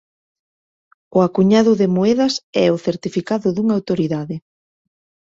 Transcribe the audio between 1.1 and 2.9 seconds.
O acuñado de moedas é o